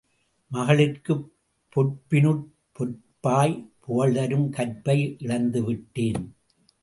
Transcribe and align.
மகளிர்க்குப் 0.51 1.31
பொற்பினுட் 1.75 2.45
பொற்பாய், 2.79 3.69
புகழ்தரும் 3.87 4.49
கற்பை 4.49 5.15
இழந்துவிட்டேன். 5.19 6.31